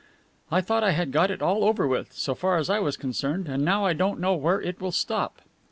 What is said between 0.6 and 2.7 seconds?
thought I had got it all over with, so far